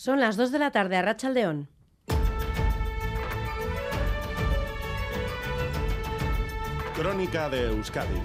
Son 0.00 0.20
las 0.20 0.36
2 0.36 0.52
de 0.52 0.60
la 0.60 0.70
tarde 0.70 0.96
a 0.96 1.02
Rachaldeón. 1.02 1.66
Crónica 6.94 7.50
de 7.50 7.66
Euskadi 7.66 8.20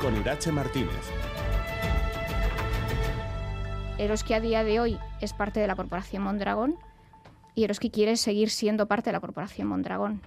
con 0.00 0.16
Irache 0.16 0.50
Martínez. 0.52 1.04
Eroski 3.98 4.32
a 4.32 4.40
día 4.40 4.64
de 4.64 4.80
hoy 4.80 4.98
es 5.20 5.34
parte 5.34 5.60
de 5.60 5.66
la 5.66 5.76
Corporación 5.76 6.22
Mondragón 6.22 6.76
y 7.54 7.64
Eroski 7.64 7.90
quiere 7.90 8.16
seguir 8.16 8.48
siendo 8.48 8.88
parte 8.88 9.10
de 9.10 9.12
la 9.12 9.20
Corporación 9.20 9.68
Mondragón 9.68 10.22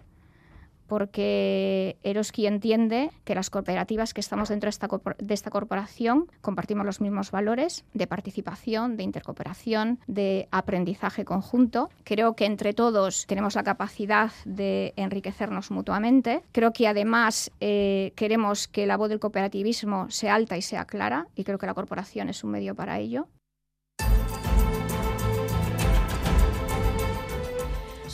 porque 0.89 1.97
Eroski 2.03 2.47
entiende 2.47 3.11
que 3.23 3.35
las 3.35 3.49
cooperativas 3.49 4.13
que 4.13 4.19
estamos 4.19 4.49
dentro 4.49 4.67
de 4.67 5.33
esta, 5.33 5.49
corporación 5.51 6.25
compartimos 6.41 6.85
los 6.85 6.99
mismos 6.99 7.31
valores 7.31 7.85
de 7.93 8.07
participación, 8.07 8.97
de 8.97 9.03
intercooperación, 9.03 9.99
de 10.07 10.49
aprendizaje 10.51 11.23
conjunto. 11.23 11.89
Creo 12.03 12.35
que 12.35 12.45
entre 12.45 12.73
todos 12.73 13.25
tenemos 13.27 13.55
la 13.55 13.63
capacidad 13.63 14.31
de 14.45 14.93
enriquecernos 14.97 15.71
mutuamente. 15.71 16.41
Creo 16.51 16.73
que 16.73 16.87
además 16.87 17.51
eh, 17.61 18.11
queremos 18.15 18.67
que 18.67 18.87
la 18.87 18.97
voz 18.97 19.09
del 19.09 19.19
cooperativismo 19.19 20.09
sea 20.09 20.35
alta 20.35 20.57
y 20.57 20.61
sea 20.61 20.85
clara 20.85 21.27
y 21.35 21.43
creo 21.43 21.59
que 21.59 21.67
la 21.67 21.75
corporación 21.75 22.29
es 22.29 22.43
un 22.43 22.51
medio 22.51 22.75
para 22.75 22.99
ello. 22.99 23.27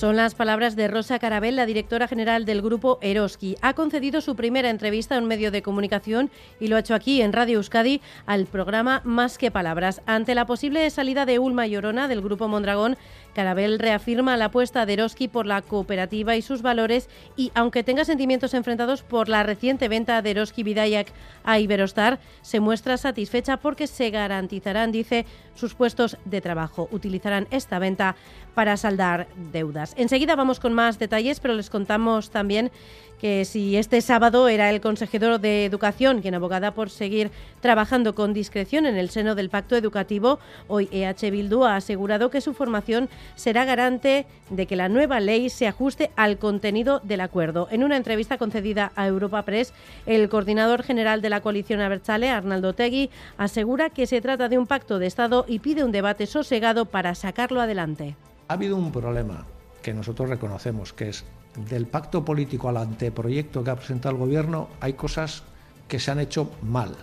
Son 0.05 0.18
las 0.18 0.36
palabras 0.36 0.76
de 0.76 0.88
Rosa 0.88 1.18
Carabel, 1.18 1.55
la 1.55 1.66
directora 1.66 2.08
general 2.08 2.46
del 2.46 2.62
grupo 2.62 3.00
Eroski. 3.02 3.58
Ha 3.63 3.73
concedido 3.73 4.22
su 4.22 4.36
primera 4.36 4.70
entrevista 4.70 5.16
a 5.16 5.18
un 5.18 5.26
medio 5.26 5.50
de 5.50 5.63
comunicación 5.63 6.30
y 6.59 6.68
lo 6.68 6.76
ha 6.76 6.82
hecho 6.82 6.94
aquí 6.94 7.23
en 7.23 7.34
Radio 7.34 7.58
Euskadi 7.58 8.02
al 8.27 8.46
programa 8.46 9.02
Más 9.04 9.40
que 9.40 9.49
Palabras. 9.49 10.04
Ante 10.05 10.36
la 10.36 10.46
posible 10.46 10.88
salida 10.91 11.26
de 11.26 11.40
Ulma 11.40 11.66
Llorona 11.66 12.08
del 12.08 12.22
grupo 12.22 12.48
Mondragón, 12.48 12.98
Carabel 13.36 13.78
reafirma 13.78 14.38
la 14.38 14.46
apuesta 14.46 14.86
de 14.86 14.94
Eroski 14.94 15.28
por 15.28 15.46
la 15.46 15.62
cooperativa 15.62 16.36
y 16.38 16.41
sus 16.41 16.62
valores 16.62 17.10
y, 17.36 17.52
aunque 17.54 17.84
tenga 17.84 18.05
sentimientos 18.05 18.54
enfrentados 18.54 19.04
por 19.04 19.27
la 19.30 19.44
reciente 19.44 19.90
venta 19.90 20.22
de 20.22 20.32
Eroski 20.32 20.64
Vidayak 20.64 21.12
a 21.44 21.60
Iberostar, 21.60 22.20
se 22.42 22.62
muestra 22.62 22.98
satisfecha 22.98 23.58
porque 23.58 23.88
se 23.88 24.10
garantizarán, 24.10 24.92
dice, 24.92 25.26
sus 25.54 25.76
puestos 25.76 26.18
de 26.26 26.42
trabajo. 26.42 26.88
Utilizarán 26.92 27.48
esta 27.52 27.77
venta 27.77 28.16
para 28.55 28.77
saldar 28.77 29.27
deudas. 29.52 29.94
Enseguida 29.98 30.36
vamos 30.36 30.62
con 30.62 30.74
más 30.74 30.98
detalles, 30.98 31.42
pero 31.42 31.54
les 31.54 31.70
contamos 31.70 32.30
también 32.32 32.72
que 33.20 33.46
si 33.46 33.77
este 33.77 34.02
sábado 34.02 34.48
era 34.48 34.70
el 34.70 34.82
consejero 34.82 35.40
de 35.40 35.66
Educación 35.66 36.21
quien 36.21 36.35
abogada 36.35 36.71
por 36.71 36.90
seguir 36.90 37.32
trabajando 37.62 38.16
con 38.16 38.34
discreción 38.34 38.85
en 38.85 38.96
el 38.96 39.10
seno 39.10 39.35
del 39.35 39.49
pacto 39.49 39.76
educativo, 39.76 40.40
hoy 40.68 40.90
EH 40.91 41.32
Bildu 41.32 41.63
ha 41.63 41.76
asegurado 41.76 42.30
que 42.30 42.41
su 42.41 42.54
formación 42.54 43.10
será 43.36 43.66
garante 43.66 44.26
de 44.49 44.68
que 44.68 44.76
la 44.76 44.90
nueva 44.90 45.20
ley 45.20 45.49
se 45.49 45.68
ajuste 45.68 46.12
al 46.16 46.38
contenido 46.38 46.99
del 47.04 47.21
acuerdo. 47.21 47.68
En 47.71 47.84
una 47.84 47.98
entrevista 47.98 48.38
concedida 48.38 48.91
a 48.96 49.08
Europa 49.08 49.43
Press, 49.43 49.74
el 50.05 50.30
coordinador 50.30 50.84
general 50.84 51.21
de 51.21 51.30
la 51.30 51.41
coalición 51.41 51.82
Abertzale, 51.82 52.30
Arnaldo 52.30 52.74
Tegui, 52.74 53.10
asegura 53.38 53.90
que 53.90 54.08
se 54.08 54.21
trata 54.21 54.49
de 54.49 54.58
un 54.58 54.68
pacto 54.68 54.99
de 54.99 55.08
Estado 55.08 55.46
y 55.48 55.60
pide 55.60 55.84
un 55.84 55.91
debate 55.91 56.27
sosegado 56.27 56.86
para 56.86 57.16
sacarlo 57.16 57.62
adelante. 57.62 58.16
Ha 58.48 58.54
habido 58.54 58.77
un 58.77 58.91
problema 58.91 59.46
que 59.82 59.93
nosotros 59.93 60.30
reconocemos, 60.30 60.93
que 60.93 61.10
es 61.10 61.26
del 61.56 61.88
pacto 61.88 62.26
político 62.26 62.70
al 62.70 62.78
anteproyecto 62.78 63.64
que 63.64 63.70
ha 63.70 63.76
presentado 63.76 64.16
el 64.16 64.22
Gobierno, 64.22 64.70
hay 64.80 64.94
cosas 64.94 65.44
que 65.88 66.00
se 66.00 66.12
han 66.12 66.20
hecho 66.20 66.52
mal, 66.62 66.96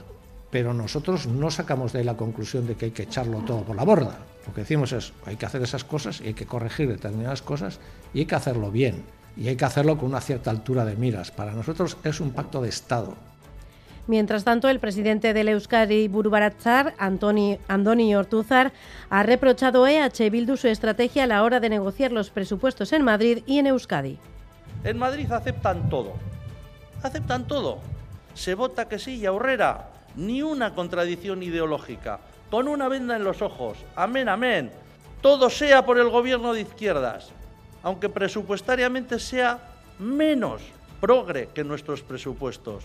pero 0.50 0.74
nosotros 0.74 1.26
no 1.26 1.50
sacamos 1.50 1.92
de 1.92 2.00
ahí 2.00 2.04
la 2.04 2.16
conclusión 2.16 2.66
de 2.66 2.74
que 2.74 2.86
hay 2.86 2.90
que 2.90 3.04
echarlo 3.04 3.38
todo 3.38 3.62
por 3.62 3.76
la 3.76 3.84
borda. 3.84 4.18
Lo 4.46 4.52
que 4.52 4.62
decimos 4.62 4.92
es, 4.92 5.12
hay 5.24 5.36
que 5.36 5.46
hacer 5.46 5.62
esas 5.62 5.84
cosas 5.84 6.20
y 6.20 6.28
hay 6.28 6.34
que 6.34 6.46
corregir 6.46 6.88
determinadas 6.88 7.42
cosas 7.42 7.78
y 8.12 8.20
hay 8.20 8.26
que 8.26 8.34
hacerlo 8.34 8.70
bien 8.70 9.04
y 9.36 9.48
hay 9.48 9.56
que 9.56 9.64
hacerlo 9.64 9.96
con 9.96 10.10
una 10.10 10.20
cierta 10.20 10.50
altura 10.50 10.84
de 10.84 10.96
miras. 10.96 11.30
Para 11.30 11.52
nosotros 11.52 11.96
es 12.04 12.20
un 12.20 12.32
pacto 12.32 12.60
de 12.60 12.68
Estado. 12.68 13.14
Mientras 14.08 14.42
tanto, 14.42 14.68
el 14.68 14.80
presidente 14.80 15.32
del 15.32 15.48
Euskadi 15.48 16.08
Burubaratzar, 16.08 16.94
Antoni, 16.98 17.58
Andoni 17.68 18.14
Ortuzar, 18.16 18.72
ha 19.10 19.22
reprochado 19.22 19.84
a 19.84 19.92
EH 19.92 20.28
Bildu 20.28 20.56
su 20.56 20.66
estrategia 20.66 21.24
a 21.24 21.28
la 21.28 21.44
hora 21.44 21.60
de 21.60 21.68
negociar 21.68 22.10
los 22.10 22.30
presupuestos 22.30 22.92
en 22.92 23.04
Madrid 23.04 23.44
y 23.46 23.58
en 23.58 23.68
Euskadi. 23.68 24.18
En 24.84 24.98
Madrid 24.98 25.30
aceptan 25.30 25.88
todo. 25.88 26.14
Aceptan 27.02 27.46
todo. 27.46 27.78
Se 28.34 28.54
vota 28.54 28.88
que 28.88 28.98
sí 28.98 29.16
y 29.16 29.26
ahorrera. 29.26 29.90
Ni 30.16 30.42
una 30.42 30.74
contradicción 30.74 31.42
ideológica. 31.42 32.20
Con 32.50 32.68
una 32.68 32.88
venda 32.88 33.16
en 33.16 33.24
los 33.24 33.42
ojos. 33.42 33.78
Amén, 33.96 34.28
amén. 34.28 34.70
Todo 35.20 35.48
sea 35.48 35.86
por 35.86 35.98
el 35.98 36.10
gobierno 36.10 36.52
de 36.52 36.62
izquierdas. 36.62 37.30
Aunque 37.82 38.08
presupuestariamente 38.08 39.18
sea 39.18 39.58
menos 39.98 40.62
progre 41.00 41.48
que 41.54 41.64
nuestros 41.64 42.02
presupuestos. 42.02 42.84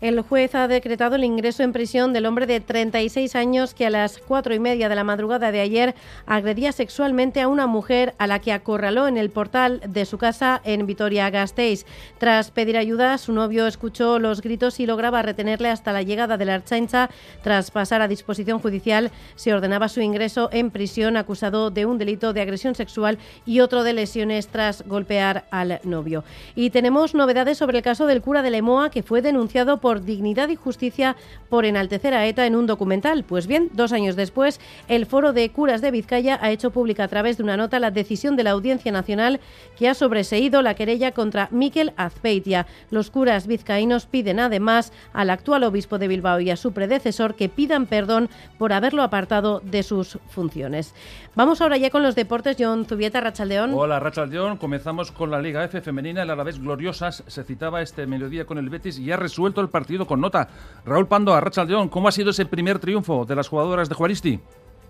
El 0.00 0.18
juez 0.22 0.54
ha 0.54 0.66
decretado 0.66 1.16
el 1.16 1.24
ingreso 1.24 1.62
en 1.62 1.74
prisión 1.74 2.14
del 2.14 2.24
hombre 2.24 2.46
de 2.46 2.60
36 2.60 3.36
años 3.36 3.74
que 3.74 3.84
a 3.84 3.90
las 3.90 4.16
cuatro 4.16 4.54
y 4.54 4.58
media 4.58 4.88
de 4.88 4.94
la 4.94 5.04
madrugada 5.04 5.52
de 5.52 5.60
ayer 5.60 5.94
agredía 6.24 6.72
sexualmente 6.72 7.42
a 7.42 7.48
una 7.48 7.66
mujer 7.66 8.14
a 8.16 8.26
la 8.26 8.38
que 8.38 8.54
acorraló 8.54 9.08
en 9.08 9.18
el 9.18 9.28
portal 9.28 9.82
de 9.86 10.06
su 10.06 10.16
casa 10.16 10.62
en 10.64 10.86
Vitoria-Gasteiz. 10.86 11.84
Tras 12.16 12.50
pedir 12.50 12.78
ayuda, 12.78 13.18
su 13.18 13.34
novio 13.34 13.66
escuchó 13.66 14.18
los 14.18 14.40
gritos 14.40 14.80
y 14.80 14.86
lograba 14.86 15.20
retenerle 15.20 15.68
hasta 15.68 15.92
la 15.92 16.00
llegada 16.00 16.38
de 16.38 16.46
la 16.46 16.54
Archancha. 16.54 17.10
Tras 17.42 17.70
pasar 17.70 18.00
a 18.00 18.08
disposición 18.08 18.58
judicial, 18.58 19.10
se 19.34 19.52
ordenaba 19.52 19.90
su 19.90 20.00
ingreso 20.00 20.48
en 20.50 20.70
prisión 20.70 21.18
acusado 21.18 21.70
de 21.70 21.84
un 21.84 21.98
delito 21.98 22.32
de 22.32 22.40
agresión 22.40 22.74
sexual 22.74 23.18
y 23.44 23.60
otro 23.60 23.82
de 23.82 23.92
lesiones 23.92 24.48
tras 24.48 24.80
golpear 24.86 25.44
al 25.50 25.78
novio. 25.84 26.24
Y 26.54 26.70
tenemos 26.70 27.14
novedades 27.14 27.58
sobre 27.58 27.76
el 27.76 27.84
caso 27.84 28.06
del 28.06 28.22
cura 28.22 28.40
de 28.40 28.50
Lemoa 28.50 28.90
que 28.90 29.02
fue 29.02 29.20
denunciado 29.20 29.76
por 29.76 29.89
por 29.90 30.04
dignidad 30.04 30.48
y 30.50 30.54
justicia 30.54 31.16
por 31.48 31.64
enaltecer 31.64 32.14
a 32.14 32.24
ETA 32.24 32.46
en 32.46 32.54
un 32.54 32.68
documental. 32.68 33.24
Pues 33.24 33.48
bien, 33.48 33.70
dos 33.72 33.92
años 33.92 34.14
después, 34.14 34.60
el 34.86 35.04
Foro 35.04 35.32
de 35.32 35.50
Curas 35.50 35.80
de 35.80 35.90
Vizcaya 35.90 36.38
ha 36.40 36.52
hecho 36.52 36.70
pública 36.70 37.02
a 37.02 37.08
través 37.08 37.38
de 37.38 37.42
una 37.42 37.56
nota 37.56 37.80
la 37.80 37.90
decisión 37.90 38.36
de 38.36 38.44
la 38.44 38.52
Audiencia 38.52 38.92
Nacional 38.92 39.40
que 39.76 39.88
ha 39.88 39.94
sobreseído 39.94 40.62
la 40.62 40.74
querella 40.74 41.10
contra 41.10 41.48
Miquel 41.50 41.92
Azpeitia. 41.96 42.68
Los 42.92 43.10
curas 43.10 43.48
vizcaínos 43.48 44.06
piden 44.06 44.38
además 44.38 44.92
al 45.12 45.28
actual 45.28 45.64
obispo 45.64 45.98
de 45.98 46.06
Bilbao 46.06 46.38
y 46.38 46.50
a 46.50 46.56
su 46.56 46.70
predecesor 46.70 47.34
que 47.34 47.48
pidan 47.48 47.86
perdón 47.86 48.28
por 48.58 48.72
haberlo 48.72 49.02
apartado 49.02 49.58
de 49.58 49.82
sus 49.82 50.20
funciones. 50.28 50.94
Vamos 51.34 51.60
ahora 51.60 51.78
ya 51.78 51.90
con 51.90 52.04
los 52.04 52.14
deportes. 52.14 52.56
John 52.58 52.84
Zubieta, 52.84 53.20
Rachaldeón. 53.20 53.72
Hola, 53.74 53.98
Rachaldeón. 53.98 54.56
Comenzamos 54.56 55.10
con 55.10 55.32
la 55.32 55.40
Liga 55.40 55.64
F 55.64 55.80
femenina. 55.80 56.22
El 56.22 56.30
Alavés 56.30 56.60
Gloriosas 56.60 57.24
se 57.26 57.42
citaba 57.44 57.82
este 57.82 58.06
mediodía 58.06 58.44
con 58.44 58.58
el 58.58 58.68
Betis 58.68 58.98
y 58.98 59.10
ha 59.10 59.16
resuelto 59.16 59.60
el 59.60 59.68
partido 59.68 59.79
partido 59.80 60.06
con 60.06 60.20
nota. 60.20 60.46
Raúl 60.84 61.08
Pando, 61.08 61.32
a 61.32 61.40
Rachaldeón, 61.40 61.88
¿cómo 61.88 62.06
ha 62.06 62.12
sido 62.12 62.30
ese 62.30 62.44
primer 62.44 62.78
triunfo 62.78 63.24
de 63.24 63.34
las 63.34 63.48
jugadoras 63.48 63.88
de 63.88 63.94
Juaristi? 63.94 64.38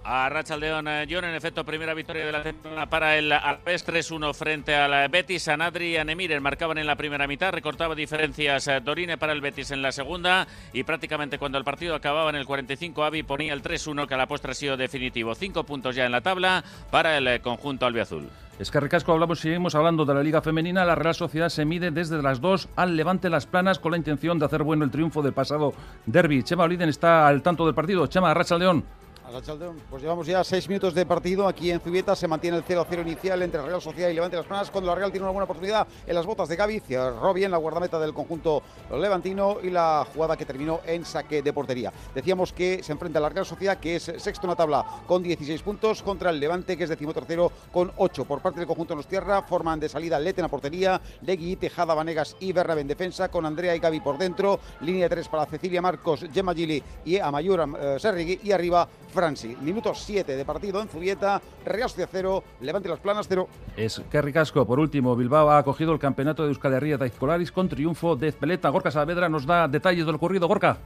A 0.03 0.31
Rachaldeón, 0.31 0.89
eh, 0.89 1.07
John, 1.11 1.25
en 1.25 1.35
efecto, 1.35 1.63
primera 1.63 1.93
victoria 1.93 2.25
de 2.25 2.33
la 2.33 2.43
temporada 2.43 2.87
para 2.87 3.19
el 3.19 3.31
Alves 3.31 3.87
3-1 3.87 4.33
frente 4.33 4.75
al 4.75 5.11
Betis. 5.11 5.43
Sanadri 5.43 5.93
y 5.93 5.97
Anemir 5.99 6.41
marcaban 6.41 6.79
en 6.79 6.87
la 6.87 6.97
primera 6.97 7.27
mitad, 7.27 7.53
recortaba 7.53 7.95
diferencias 7.95 8.67
eh, 8.69 8.81
Dorine 8.81 9.19
para 9.19 9.35
el 9.35 9.43
Betis 9.43 9.71
en 9.73 9.83
la 9.83 9.93
segunda 9.93 10.47
y 10.73 10.85
prácticamente 10.85 11.39
cuando 11.39 11.59
el 11.59 11.65
partido 11.65 11.95
acababa 11.95 12.31
en 12.31 12.37
el 12.37 12.47
45, 12.47 13.05
Avi 13.05 13.23
ponía 13.23 13.53
el 13.53 13.63
3-1 13.63 14.07
que 14.07 14.15
a 14.15 14.17
la 14.17 14.27
postre 14.27 14.53
ha 14.53 14.55
sido 14.55 14.77
definitivo. 14.79 15.35
Cinco 15.35 15.65
puntos 15.65 15.95
ya 15.95 16.07
en 16.07 16.13
la 16.13 16.23
tabla 16.23 16.65
para 16.91 17.19
el 17.19 17.29
eh, 17.29 17.41
conjunto 17.41 17.85
albiazul. 17.85 18.29
Es 18.59 18.71
que 18.71 18.81
recasco 18.81 19.13
hablamos, 19.13 19.41
seguimos 19.41 19.75
hablando 19.75 20.07
de 20.07 20.15
la 20.15 20.23
Liga 20.23 20.41
Femenina. 20.41 20.85
La 20.85 20.95
Real 20.95 21.15
Sociedad 21.15 21.51
se 21.51 21.67
mide 21.67 21.91
desde 21.91 22.23
las 22.23 22.41
dos 22.41 22.69
al 22.77 22.97
Levante 22.97 23.29
Las 23.29 23.47
Planas 23.47 23.79
con 23.79 23.93
la 23.93 23.99
intención 23.99 24.39
de 24.39 24.47
hacer 24.47 24.63
bueno 24.63 24.85
el 24.85 24.91
triunfo 24.91 25.23
del 25.23 25.35
pasado 25.35 25.75
derby. 26.07 26.43
Chema 26.43 26.65
Oliden 26.65 26.89
está 26.89 27.27
al 27.27 27.43
tanto 27.43 27.67
del 27.67 27.75
partido. 27.75 28.07
Chema, 28.07 28.33
Racha 28.33 28.57
León. 28.57 28.85
Pues 29.89 30.03
llevamos 30.03 30.27
ya 30.27 30.43
seis 30.43 30.69
minutos 30.69 30.93
de 30.93 31.07
partido 31.07 31.47
aquí 31.47 31.71
en 31.71 31.79
Zubieta. 31.79 32.17
Se 32.17 32.27
mantiene 32.27 32.57
el 32.57 32.65
0-0 32.65 33.03
inicial 33.03 33.41
entre 33.43 33.63
Real 33.63 33.81
Sociedad 33.81 34.09
y 34.09 34.15
Levante 34.15 34.37
Las 34.37 34.47
Planas. 34.47 34.73
Cuando 34.73 34.91
la 34.91 34.97
Real 34.97 35.13
tiene 35.13 35.25
una 35.25 35.31
buena 35.31 35.45
oportunidad 35.45 35.87
en 36.05 36.15
las 36.17 36.27
botas 36.27 36.49
de 36.49 36.57
Gaby, 36.57 36.81
cerró 36.81 37.33
bien 37.33 37.53
la 37.53 37.57
guardameta 37.57 38.01
del 38.01 38.13
conjunto 38.13 38.63
levantino 38.91 39.59
y 39.63 39.71
la 39.71 40.05
jugada 40.13 40.37
que 40.37 40.45
terminó 40.45 40.81
en 40.85 41.05
saque 41.05 41.43
de 41.43 41.53
portería. 41.53 41.93
Decíamos 42.13 42.53
que 42.53 42.83
se 42.83 42.91
enfrenta 42.91 43.21
a 43.21 43.23
la 43.23 43.29
Real 43.29 43.47
Sociedad, 43.47 43.79
que 43.79 43.97
es 43.97 44.03
sexto 44.03 44.47
en 44.47 44.51
la 44.51 44.57
tabla 44.57 44.85
con 45.07 45.23
16 45.23 45.63
puntos, 45.63 46.03
contra 46.03 46.31
el 46.31 46.41
Levante, 46.41 46.77
que 46.77 46.85
es 46.85 46.91
decimotercero 46.91 47.53
con 47.73 47.93
8. 47.99 48.25
Por 48.25 48.41
parte 48.41 48.59
del 48.59 48.67
conjunto 48.67 48.97
Nos 48.97 49.07
Tierra, 49.07 49.43
forman 49.43 49.79
de 49.79 49.89
salida 49.89 50.19
Lete 50.19 50.41
en 50.41 50.47
la 50.47 50.49
portería, 50.49 51.01
Legui, 51.23 51.55
Tejada, 51.55 51.95
Vanegas 51.95 52.37
y 52.41 52.53
Berra 52.53 52.79
en 52.81 52.89
defensa, 52.89 53.29
con 53.29 53.47
Andrea 53.47 53.77
y 53.77 53.79
Gaby 53.79 54.01
por 54.01 54.19
dentro. 54.19 54.59
Línea 54.81 55.05
de 55.05 55.11
tres 55.11 55.29
para 55.29 55.47
Cecilia 55.47 55.81
Marcos, 55.81 56.27
Gemma 56.33 56.53
Gili 56.53 56.83
y 57.05 57.19
Amayura 57.19 57.69
eh, 57.81 57.97
Serrigui. 58.01 58.41
Y 58.43 58.53
arriba, 58.53 58.89
Franci. 59.21 59.55
Minutos 59.61 60.03
7 60.07 60.35
de 60.35 60.45
partido 60.47 60.81
en 60.81 60.89
Zubieta, 60.89 61.43
Real 61.67 61.91
Sociedad 61.91 62.09
0, 62.11 62.43
Levante 62.63 62.89
las 62.89 63.01
Planas 63.01 63.27
0. 63.29 63.49
Es 63.77 64.01
que 64.11 64.23
ricasco. 64.23 64.67
Por 64.67 64.81
último, 64.81 65.15
Bilbao 65.15 65.51
ha 65.51 65.59
acogido 65.59 65.93
el 65.93 65.99
campeonato 65.99 66.43
de 66.43 66.49
Euskal 66.49 66.73
Herria 66.73 66.97
de 66.97 67.11
con 67.53 67.69
triunfo 67.69 68.17
de 68.17 68.33
Peleta. 68.33 68.71
Gorka 68.71 68.91
Saavedra 68.91 69.29
nos 69.29 69.45
da 69.45 69.69
detalles 69.69 70.07
de 70.07 70.13
lo 70.13 70.17
ocurrido. 70.17 70.49
Gorka. 70.49 70.79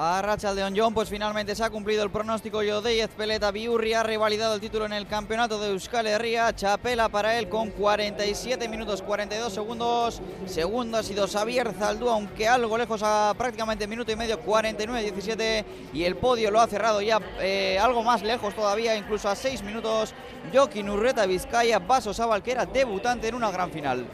A 0.00 0.22
Rachaldeon 0.22 0.74
John, 0.76 0.94
pues 0.94 1.08
finalmente 1.08 1.56
se 1.56 1.64
ha 1.64 1.70
cumplido 1.70 2.04
el 2.04 2.10
pronóstico 2.10 2.62
Yodeyez 2.62 3.10
Peleta 3.16 3.50
Biurri 3.50 3.94
ha 3.94 4.04
revalidado 4.04 4.54
el 4.54 4.60
título 4.60 4.86
en 4.86 4.92
el 4.92 5.08
campeonato 5.08 5.58
de 5.58 5.70
Euskal 5.70 6.06
Herria. 6.06 6.54
Chapela 6.54 7.08
para 7.08 7.36
él 7.36 7.48
con 7.48 7.70
47 7.72 8.68
minutos 8.68 9.02
42 9.02 9.52
segundos. 9.52 10.22
Segundo 10.46 10.98
ha 10.98 11.02
sido 11.02 11.26
Xavier 11.26 11.72
Zaldúa, 11.72 12.12
aunque 12.12 12.46
algo 12.46 12.78
lejos 12.78 13.00
a 13.02 13.34
prácticamente 13.36 13.88
minuto 13.88 14.12
y 14.12 14.14
medio, 14.14 14.40
49-17. 14.40 15.64
Y 15.92 16.04
el 16.04 16.14
podio 16.14 16.52
lo 16.52 16.60
ha 16.60 16.68
cerrado 16.68 17.02
ya 17.02 17.18
eh, 17.40 17.76
algo 17.80 18.04
más 18.04 18.22
lejos 18.22 18.54
todavía, 18.54 18.94
incluso 18.94 19.28
a 19.28 19.34
6 19.34 19.64
minutos. 19.64 20.14
Joaquín 20.54 20.88
Urreta 20.90 21.26
Vizcaya, 21.26 21.80
Vaso 21.80 22.12
era 22.46 22.66
debutante 22.66 23.26
en 23.26 23.34
una 23.34 23.50
gran 23.50 23.72
final. 23.72 24.06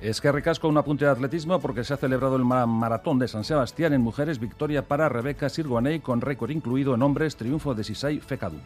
Es 0.00 0.20
que 0.20 0.30
recasco 0.30 0.68
un 0.68 0.78
apunte 0.78 1.04
de 1.04 1.10
atletismo 1.10 1.58
porque 1.58 1.82
se 1.82 1.92
ha 1.92 1.96
celebrado 1.96 2.36
el 2.36 2.44
maratón 2.44 3.18
de 3.18 3.26
San 3.26 3.42
Sebastián 3.42 3.92
en 3.92 4.00
mujeres, 4.00 4.38
victoria 4.38 4.82
para 4.82 5.08
Rebeca 5.08 5.48
Sirguaney 5.48 5.98
con 5.98 6.20
récord 6.20 6.50
incluido 6.50 6.94
en 6.94 7.02
hombres, 7.02 7.34
triunfo 7.34 7.74
de 7.74 7.82
Sisai 7.82 8.20
Fecadu. 8.20 8.58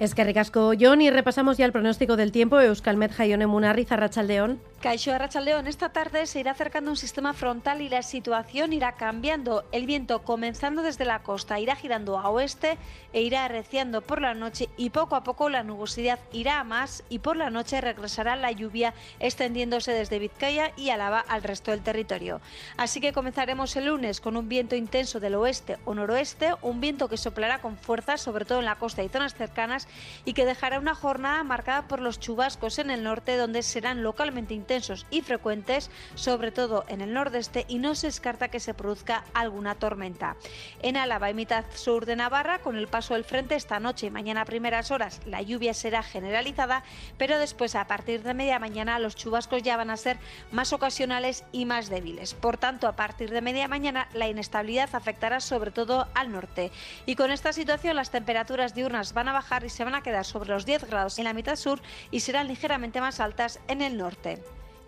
Es 0.00 0.16
que 0.16 0.24
recasco 0.24 0.72
John 0.78 1.00
y 1.00 1.10
repasamos 1.10 1.56
ya 1.56 1.66
el 1.66 1.72
pronóstico 1.72 2.16
del 2.16 2.32
tiempo. 2.32 2.58
Euskalmet 2.58 3.12
Jaione 3.12 3.46
Munarriz, 3.46 3.90
Rachaldeón. 3.90 4.58
Caixo 4.82 5.16
Rachaldeón, 5.16 5.68
esta 5.68 5.90
tarde 5.90 6.26
se 6.26 6.40
irá 6.40 6.50
acercando 6.50 6.90
un 6.90 6.96
sistema 6.96 7.34
frontal 7.34 7.82
y 7.82 7.88
la 7.88 8.02
situación 8.02 8.72
irá 8.72 8.96
cambiando. 8.96 9.64
El 9.70 9.86
viento 9.86 10.24
comenzando 10.24 10.82
desde 10.82 11.04
la 11.04 11.20
costa 11.20 11.60
irá 11.60 11.76
girando 11.76 12.18
a 12.18 12.28
oeste 12.30 12.78
e 13.12 13.22
irá 13.22 13.44
arreciando 13.44 14.02
por 14.02 14.20
la 14.20 14.34
noche 14.34 14.68
y 14.76 14.90
poco 14.90 15.14
a 15.14 15.22
poco 15.22 15.48
la 15.48 15.62
nubosidad 15.62 16.18
irá 16.32 16.58
a 16.58 16.64
más 16.64 17.04
y 17.08 17.20
por 17.20 17.36
la 17.36 17.48
noche 17.48 17.80
regresará 17.80 18.34
la 18.34 18.50
lluvia 18.50 18.92
extendiéndose 19.20 19.92
desde 19.92 20.18
Vizcaya 20.18 20.72
y 20.76 20.90
Álava 20.90 21.20
al 21.20 21.44
resto 21.44 21.70
del 21.70 21.82
territorio. 21.82 22.40
Así 22.76 23.00
que 23.00 23.12
comenzaremos 23.12 23.76
el 23.76 23.86
lunes 23.86 24.20
con 24.20 24.36
un 24.36 24.48
viento 24.48 24.74
intenso 24.74 25.20
del 25.20 25.36
oeste 25.36 25.78
o 25.84 25.94
noroeste, 25.94 26.54
un 26.60 26.80
viento 26.80 27.08
que 27.08 27.18
soplará 27.18 27.60
con 27.60 27.76
fuerza 27.76 28.16
sobre 28.16 28.46
todo 28.46 28.58
en 28.58 28.64
la 28.64 28.80
costa 28.80 29.04
y 29.04 29.08
zonas 29.08 29.36
cercanas 29.36 29.86
y 30.24 30.32
que 30.32 30.44
dejará 30.44 30.80
una 30.80 30.96
jornada 30.96 31.44
marcada 31.44 31.86
por 31.86 32.00
los 32.00 32.18
chubascos 32.18 32.80
en 32.80 32.90
el 32.90 33.04
norte 33.04 33.36
donde 33.36 33.62
serán 33.62 34.02
localmente 34.02 34.54
intensos 34.54 34.71
y 35.10 35.20
frecuentes, 35.20 35.90
sobre 36.14 36.50
todo 36.50 36.84
en 36.88 37.02
el 37.02 37.12
nordeste 37.12 37.66
y 37.68 37.78
no 37.78 37.94
se 37.94 38.06
descarta 38.06 38.48
que 38.48 38.58
se 38.58 38.72
produzca 38.72 39.24
alguna 39.34 39.74
tormenta. 39.74 40.36
En 40.80 40.96
Álava 40.96 41.28
y 41.28 41.34
mitad 41.34 41.64
sur 41.74 42.06
de 42.06 42.16
Navarra, 42.16 42.60
con 42.60 42.76
el 42.76 42.88
paso 42.88 43.12
del 43.12 43.24
frente 43.24 43.54
esta 43.54 43.80
noche 43.80 44.06
y 44.06 44.10
mañana 44.10 44.42
a 44.42 44.44
primeras 44.46 44.90
horas, 44.90 45.20
la 45.26 45.42
lluvia 45.42 45.74
será 45.74 46.02
generalizada, 46.02 46.84
pero 47.18 47.38
después 47.38 47.74
a 47.74 47.86
partir 47.86 48.22
de 48.22 48.32
media 48.32 48.58
mañana 48.58 48.98
los 48.98 49.14
chubascos 49.14 49.62
ya 49.62 49.76
van 49.76 49.90
a 49.90 49.96
ser 49.98 50.18
más 50.52 50.72
ocasionales 50.72 51.44
y 51.52 51.66
más 51.66 51.90
débiles. 51.90 52.32
Por 52.32 52.56
tanto, 52.56 52.88
a 52.88 52.96
partir 52.96 53.30
de 53.30 53.42
media 53.42 53.68
mañana 53.68 54.08
la 54.14 54.28
inestabilidad 54.28 54.88
afectará 54.94 55.40
sobre 55.40 55.70
todo 55.70 56.08
al 56.14 56.32
norte. 56.32 56.72
Y 57.04 57.14
con 57.16 57.30
esta 57.30 57.52
situación 57.52 57.96
las 57.96 58.10
temperaturas 58.10 58.74
diurnas 58.74 59.12
van 59.12 59.28
a 59.28 59.32
bajar 59.34 59.64
y 59.64 59.68
se 59.68 59.84
van 59.84 59.94
a 59.94 60.02
quedar 60.02 60.24
sobre 60.24 60.48
los 60.48 60.64
10 60.64 60.88
grados 60.88 61.18
en 61.18 61.24
la 61.24 61.34
mitad 61.34 61.56
sur 61.56 61.82
y 62.10 62.20
serán 62.20 62.48
ligeramente 62.48 63.02
más 63.02 63.20
altas 63.20 63.60
en 63.68 63.82
el 63.82 63.98
norte. 63.98 64.42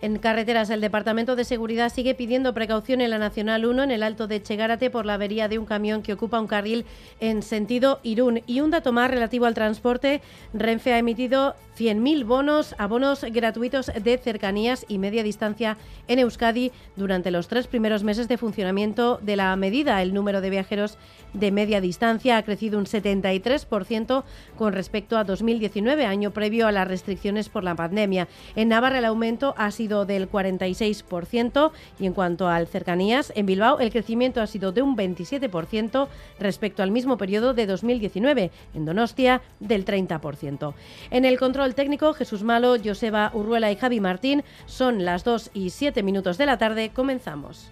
En 0.04 0.18
carreteras, 0.18 0.68
el 0.68 0.82
Departamento 0.82 1.34
de 1.34 1.46
Seguridad 1.46 1.90
sigue 1.90 2.14
pidiendo 2.14 2.52
precaución 2.52 3.00
en 3.00 3.08
la 3.08 3.16
Nacional 3.16 3.64
1 3.64 3.84
en 3.84 3.90
el 3.90 4.02
Alto 4.02 4.26
de 4.26 4.42
Chegárate 4.42 4.90
por 4.90 5.06
la 5.06 5.14
avería 5.14 5.48
de 5.48 5.58
un 5.58 5.64
camión 5.64 6.02
que 6.02 6.12
ocupa 6.12 6.38
un 6.38 6.46
carril 6.46 6.84
en 7.20 7.40
sentido 7.42 8.00
Irún. 8.02 8.42
Y 8.46 8.60
un 8.60 8.70
dato 8.70 8.92
más 8.92 9.10
relativo 9.10 9.46
al 9.46 9.54
transporte, 9.54 10.20
Renfe 10.52 10.92
ha 10.92 10.98
emitido 10.98 11.54
100.000 11.78 12.24
bonos, 12.24 12.74
abonos 12.78 13.24
gratuitos 13.30 13.90
de 14.00 14.18
cercanías 14.18 14.84
y 14.88 14.98
media 14.98 15.22
distancia 15.22 15.76
en 16.08 16.18
Euskadi 16.18 16.72
durante 16.96 17.30
los 17.30 17.48
tres 17.48 17.66
primeros 17.66 18.04
meses 18.04 18.28
de 18.28 18.38
funcionamiento 18.38 19.18
de 19.22 19.36
la 19.36 19.54
medida. 19.56 20.00
El 20.02 20.14
número 20.14 20.40
de 20.40 20.50
viajeros 20.50 20.98
de 21.32 21.50
media 21.50 21.80
distancia 21.80 22.36
ha 22.36 22.42
crecido 22.44 22.78
un 22.78 22.86
73% 22.86 24.24
con 24.56 24.72
respecto 24.72 25.18
a 25.18 25.24
2019, 25.24 26.06
año 26.06 26.30
previo 26.30 26.66
a 26.66 26.72
las 26.72 26.86
restricciones 26.86 27.48
por 27.48 27.64
la 27.64 27.74
pandemia. 27.74 28.28
En 28.54 28.68
Navarra 28.68 28.98
el 28.98 29.04
aumento 29.04 29.54
ha 29.56 29.70
sido 29.70 30.06
del 30.06 30.30
46% 30.30 31.72
y 31.98 32.06
en 32.06 32.12
cuanto 32.12 32.48
al 32.48 32.66
cercanías, 32.68 33.32
en 33.34 33.46
Bilbao 33.46 33.80
el 33.80 33.90
crecimiento 33.90 34.40
ha 34.40 34.46
sido 34.46 34.72
de 34.72 34.82
un 34.82 34.96
27% 34.96 36.08
respecto 36.38 36.82
al 36.82 36.90
mismo 36.90 37.16
periodo 37.18 37.54
de 37.54 37.66
2019, 37.66 38.50
en 38.74 38.84
Donostia 38.84 39.42
del 39.60 39.84
30%. 39.84 40.74
En 41.10 41.24
el 41.24 41.38
control 41.38 41.63
el 41.64 41.74
técnico, 41.74 42.14
Jesús 42.14 42.42
Malo, 42.42 42.76
Joseba 42.82 43.30
Urruela 43.34 43.70
y 43.70 43.76
Javi 43.76 44.00
Martín. 44.00 44.44
Son 44.66 45.04
las 45.04 45.24
2 45.24 45.50
y 45.54 45.70
7 45.70 46.02
minutos 46.02 46.38
de 46.38 46.46
la 46.46 46.58
tarde. 46.58 46.90
Comenzamos. 46.94 47.70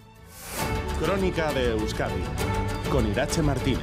Crónica 1.01 1.53
de 1.53 1.71
Euskadi 1.71 2.23
con 2.91 3.09
Irache 3.11 3.43
Martínez. 3.43 3.81